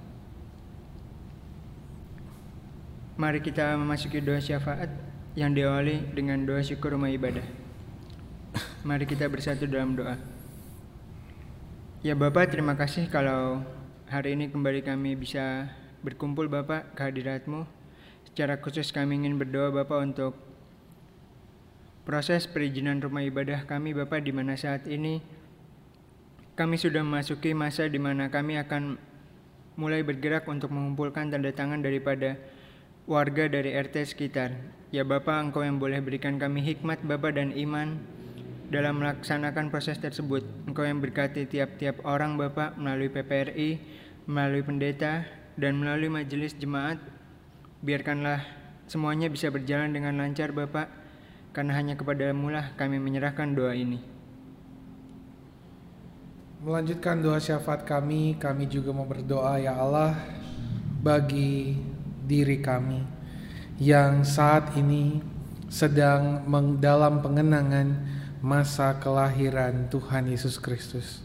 [3.21, 4.89] Mari kita memasuki doa syafaat
[5.37, 7.45] yang diawali dengan doa syukur rumah ibadah.
[8.81, 10.17] Mari kita bersatu dalam doa.
[12.01, 13.61] Ya Bapak, terima kasih kalau
[14.09, 15.69] hari ini kembali kami bisa
[16.01, 17.69] berkumpul Bapak kehadiratmu.
[18.25, 20.33] Secara khusus kami ingin berdoa Bapak untuk
[22.09, 25.21] proses perizinan rumah ibadah kami Bapak di mana saat ini
[26.57, 28.97] kami sudah memasuki masa di mana kami akan
[29.77, 32.41] mulai bergerak untuk mengumpulkan tanda tangan daripada
[33.11, 34.55] warga dari RT sekitar.
[34.87, 37.99] Ya Bapak, Engkau yang boleh berikan kami hikmat Bapak dan iman
[38.71, 40.47] dalam melaksanakan proses tersebut.
[40.63, 43.83] Engkau yang berkati tiap-tiap orang Bapak melalui PPRI,
[44.31, 45.27] melalui pendeta,
[45.59, 47.03] dan melalui majelis jemaat.
[47.83, 48.47] Biarkanlah
[48.87, 50.87] semuanya bisa berjalan dengan lancar Bapak,
[51.51, 53.99] karena hanya kepadamu lah kami menyerahkan doa ini.
[56.63, 60.15] Melanjutkan doa syafaat kami, kami juga mau berdoa ya Allah
[61.03, 61.90] bagi
[62.31, 63.03] diri kami
[63.75, 65.19] yang saat ini
[65.67, 66.47] sedang
[66.79, 67.91] dalam pengenangan
[68.39, 71.19] masa kelahiran Tuhan Yesus Kristus.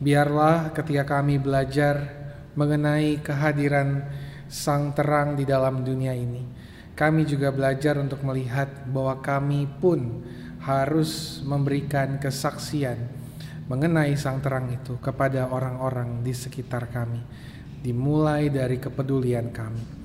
[0.00, 2.08] Biarlah ketika kami belajar
[2.56, 4.08] mengenai kehadiran
[4.48, 6.42] Sang Terang di dalam dunia ini,
[6.96, 10.24] kami juga belajar untuk melihat bahwa kami pun
[10.64, 12.96] harus memberikan kesaksian
[13.68, 17.22] mengenai Sang Terang itu kepada orang-orang di sekitar kami,
[17.84, 19.99] dimulai dari kepedulian kami.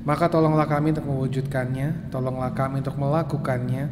[0.00, 3.84] Maka tolonglah kami untuk mewujudkannya, tolonglah kami untuk melakukannya,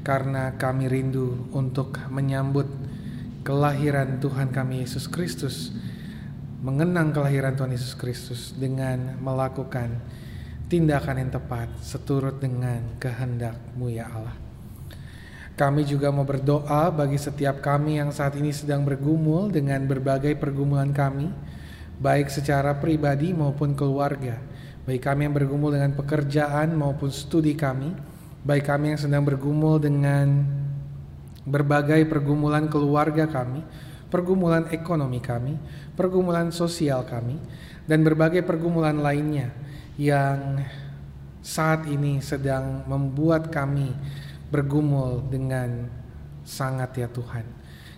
[0.00, 2.64] karena kami rindu untuk menyambut
[3.44, 5.72] kelahiran Tuhan kami Yesus Kristus,
[6.64, 10.00] mengenang kelahiran Tuhan Yesus Kristus dengan melakukan
[10.72, 14.36] tindakan yang tepat seturut dengan kehendak-Mu ya Allah.
[15.60, 20.88] Kami juga mau berdoa bagi setiap kami yang saat ini sedang bergumul dengan berbagai pergumulan
[20.88, 21.28] kami,
[22.00, 24.40] baik secara pribadi maupun keluarga.
[24.88, 27.92] Baik kami yang bergumul dengan pekerjaan maupun studi kami,
[28.40, 30.44] baik kami yang sedang bergumul dengan
[31.44, 33.60] berbagai pergumulan keluarga kami,
[34.08, 35.60] pergumulan ekonomi kami,
[35.94, 37.36] pergumulan sosial kami,
[37.84, 39.52] dan berbagai pergumulan lainnya
[40.00, 40.64] yang
[41.40, 43.92] saat ini sedang membuat kami
[44.48, 45.88] bergumul dengan
[46.44, 47.44] sangat ya Tuhan.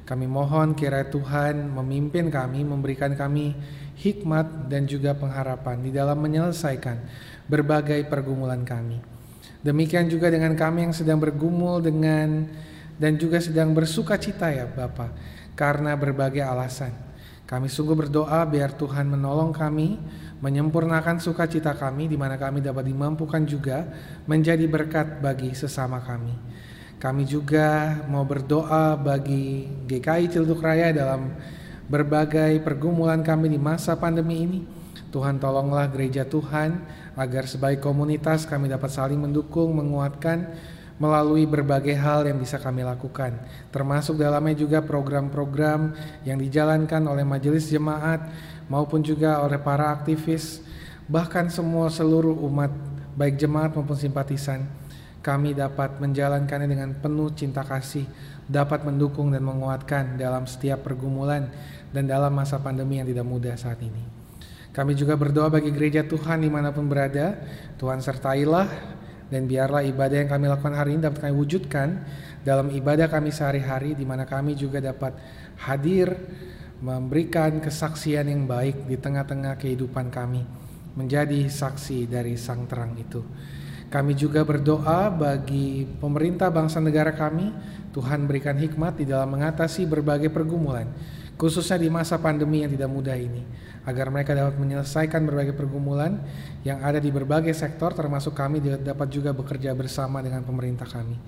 [0.03, 3.55] Kami mohon kiranya Tuhan memimpin kami, memberikan kami
[4.03, 6.98] hikmat dan juga pengharapan di dalam menyelesaikan
[7.46, 8.98] berbagai pergumulan kami.
[9.62, 12.50] Demikian juga dengan kami yang sedang bergumul dengan
[12.98, 15.14] dan juga sedang bersuka cita ya Bapak
[15.55, 16.90] karena berbagai alasan.
[17.46, 20.00] Kami sungguh berdoa biar Tuhan menolong kami
[20.42, 23.86] menyempurnakan sukacita kami di mana kami dapat dimampukan juga
[24.26, 26.34] menjadi berkat bagi sesama kami.
[26.98, 31.34] Kami juga mau berdoa bagi GKI Cilduk Raya dalam
[31.93, 34.61] berbagai pergumulan kami di masa pandemi ini.
[35.12, 36.80] Tuhan tolonglah gereja Tuhan
[37.12, 40.49] agar sebagai komunitas kami dapat saling mendukung, menguatkan
[40.97, 43.36] melalui berbagai hal yang bisa kami lakukan.
[43.68, 45.93] Termasuk dalamnya juga program-program
[46.24, 48.24] yang dijalankan oleh majelis jemaat
[48.72, 50.64] maupun juga oleh para aktivis,
[51.05, 52.72] bahkan semua seluruh umat,
[53.12, 54.64] baik jemaat maupun simpatisan,
[55.20, 58.09] kami dapat menjalankannya dengan penuh cinta kasih,
[58.49, 61.53] dapat mendukung dan menguatkan dalam setiap pergumulan
[61.93, 64.03] dan dalam masa pandemi yang tidak mudah saat ini.
[64.72, 67.36] Kami juga berdoa bagi gereja Tuhan di mana pun berada,
[67.76, 68.66] Tuhan sertailah
[69.28, 71.88] dan biarlah ibadah yang kami lakukan hari ini dapat kami wujudkan
[72.40, 75.12] dalam ibadah kami sehari-hari di mana kami juga dapat
[75.61, 76.12] hadir
[76.82, 80.43] memberikan kesaksian yang baik di tengah-tengah kehidupan kami,
[80.99, 83.22] menjadi saksi dari Sang Terang itu.
[83.86, 87.53] Kami juga berdoa bagi pemerintah bangsa negara kami,
[87.93, 90.88] Tuhan berikan hikmat di dalam mengatasi berbagai pergumulan,
[91.37, 93.43] khususnya di masa pandemi yang tidak mudah ini,
[93.83, 96.22] agar mereka dapat menyelesaikan berbagai pergumulan
[96.62, 101.18] yang ada di berbagai sektor, termasuk kami dapat juga bekerja bersama dengan pemerintah kami.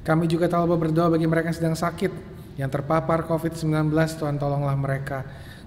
[0.00, 2.12] Kami juga telah berdoa bagi mereka yang sedang sakit,
[2.56, 5.26] yang terpapar COVID-19, Tuhan tolonglah mereka,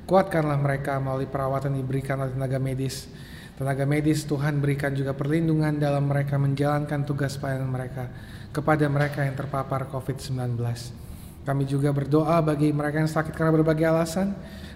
[0.09, 3.09] kuatkanlah mereka melalui perawatan yang diberikan oleh tenaga medis.
[3.53, 8.09] Tenaga medis Tuhan berikan juga perlindungan dalam mereka menjalankan tugas pelayanan mereka
[8.49, 10.57] kepada mereka yang terpapar COVID-19.
[11.43, 14.31] Kami juga berdoa bagi mereka yang sakit karena berbagai alasan.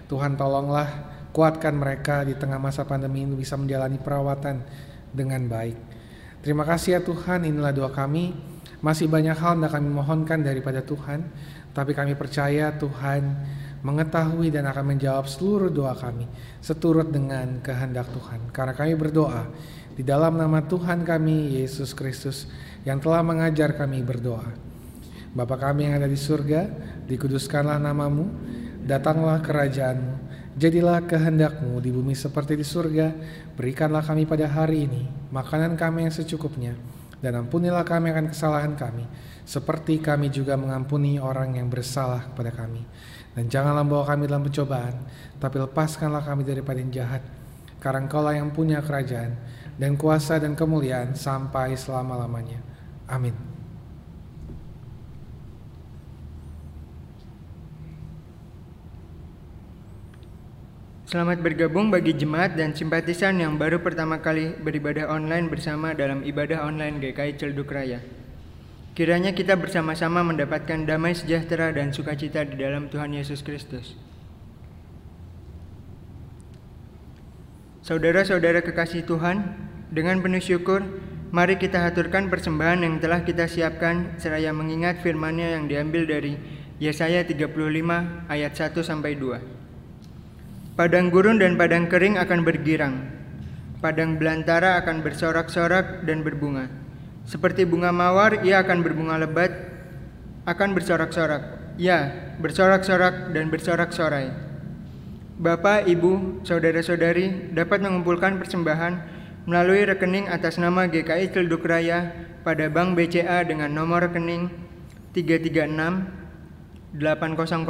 [0.08, 0.88] Tuhan tolonglah
[1.32, 4.60] kuatkan mereka di tengah masa pandemi ini bisa menjalani perawatan
[5.12, 5.76] dengan baik.
[6.44, 8.36] Terima kasih ya Tuhan, inilah doa kami.
[8.78, 11.26] Masih banyak hal yang kami mohonkan daripada Tuhan,
[11.74, 13.26] tapi kami percaya Tuhan
[13.82, 16.26] mengetahui dan akan menjawab seluruh doa kami
[16.62, 18.54] seturut dengan kehendak Tuhan.
[18.54, 19.50] Karena kami berdoa
[19.98, 22.46] di dalam nama Tuhan kami Yesus Kristus
[22.86, 24.67] yang telah mengajar kami berdoa.
[25.36, 26.68] Bapa kami yang ada di surga,
[27.04, 28.32] dikuduskanlah namamu,
[28.88, 30.14] datanglah kerajaanmu,
[30.56, 33.12] jadilah kehendakmu di bumi seperti di surga,
[33.54, 36.72] berikanlah kami pada hari ini makanan kami yang secukupnya,
[37.20, 39.04] dan ampunilah kami akan kesalahan kami,
[39.44, 42.82] seperti kami juga mengampuni orang yang bersalah kepada kami.
[43.36, 44.98] Dan janganlah bawa kami dalam pencobaan,
[45.38, 47.22] tapi lepaskanlah kami daripada yang jahat.
[47.78, 49.38] Karena engkaulah yang punya kerajaan,
[49.78, 52.58] dan kuasa dan kemuliaan sampai selama-lamanya.
[53.06, 53.57] Amin.
[61.08, 66.68] Selamat bergabung bagi jemaat dan simpatisan yang baru pertama kali beribadah online bersama dalam ibadah
[66.68, 68.04] online GKI Celduk Raya.
[68.92, 73.96] Kiranya kita bersama-sama mendapatkan damai sejahtera dan sukacita di dalam Tuhan Yesus Kristus.
[77.80, 79.56] Saudara-saudara kekasih Tuhan,
[79.88, 80.84] dengan penuh syukur,
[81.32, 86.36] mari kita haturkan persembahan yang telah kita siapkan seraya mengingat firman-Nya yang diambil dari
[86.76, 87.48] Yesaya 35
[88.28, 89.57] ayat 1 sampai 2.
[90.78, 93.02] Padang gurun dan padang kering akan bergirang.
[93.82, 96.70] Padang belantara akan bersorak-sorak dan berbunga.
[97.26, 99.50] Seperti bunga mawar, ia akan berbunga lebat,
[100.46, 101.74] akan bersorak-sorak.
[101.82, 104.30] Ya, bersorak-sorak dan bersorak-sorai.
[105.42, 109.02] Bapak, Ibu, saudara-saudari dapat mengumpulkan persembahan
[109.50, 112.14] melalui rekening atas nama GKI Celduk Raya
[112.46, 114.46] pada Bank BCA dengan nomor rekening
[115.10, 115.74] 336
[116.94, 117.66] 800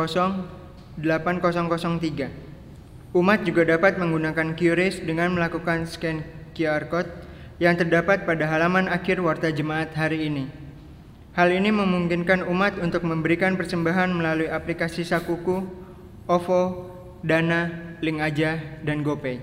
[1.00, 2.47] 8003.
[3.18, 6.22] Umat juga dapat menggunakan QRIS dengan melakukan scan
[6.54, 7.10] QR Code
[7.58, 10.46] yang terdapat pada halaman akhir Warta Jemaat hari ini.
[11.34, 15.66] Hal ini memungkinkan umat untuk memberikan persembahan melalui aplikasi Sakuku,
[16.30, 16.62] OVO,
[17.26, 19.42] Dana, Link Aja, dan GoPay.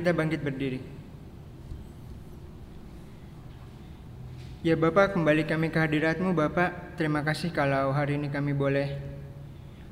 [0.00, 0.80] Kita bangkit berdiri.
[4.64, 6.96] Ya Bapak, kembali kami ke hadiratmu Bapak.
[6.96, 8.96] Terima kasih kalau hari ini kami boleh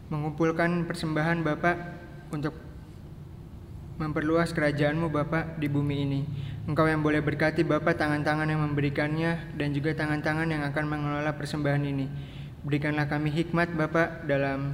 [0.08, 1.76] mengumpulkan persembahan Bapak
[2.32, 2.56] untuk
[4.00, 6.20] memperluas kerajaanmu Bapak di bumi ini.
[6.64, 11.84] Engkau yang boleh berkati Bapak tangan-tangan yang memberikannya dan juga tangan-tangan yang akan mengelola persembahan
[11.84, 12.08] ini.
[12.64, 14.72] Berikanlah kami hikmat Bapak dalam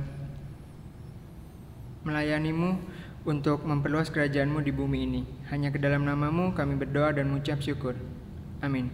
[2.07, 2.94] melayanimu
[3.25, 5.23] untuk memperluas kerajaanmu di bumi ini.
[5.49, 7.97] Hanya ke dalam namamu kami berdoa dan mengucap syukur.
[8.61, 8.93] Amin.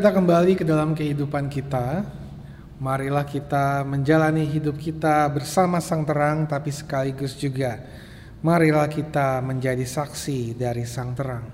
[0.00, 2.08] Kita kembali ke dalam kehidupan kita.
[2.80, 7.84] Marilah kita menjalani hidup kita bersama Sang Terang, tapi sekaligus juga
[8.40, 11.52] marilah kita menjadi saksi dari Sang Terang.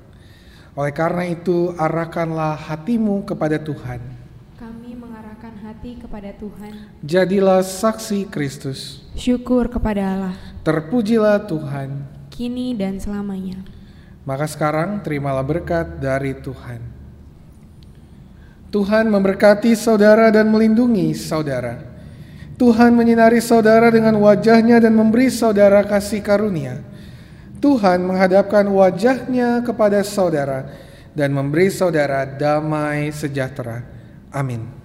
[0.78, 3.98] Oleh karena itu, arahkanlah hatimu kepada Tuhan.
[4.62, 7.02] Kami mengarahkan hati kepada Tuhan.
[7.02, 9.02] Jadilah saksi Kristus.
[9.18, 12.14] Syukur kepada Allah, Terpujilah Tuhan.
[12.30, 13.58] kini dan selamanya.
[14.22, 16.95] Maka sekarang terimalah berkat dari Tuhan.
[18.76, 21.80] Tuhan memberkati saudara dan melindungi saudara.
[22.60, 26.84] Tuhan menyinari saudara dengan wajahnya dan memberi saudara kasih karunia.
[27.56, 30.76] Tuhan menghadapkan wajahnya kepada saudara
[31.16, 33.80] dan memberi saudara damai sejahtera.
[34.28, 34.75] Amin.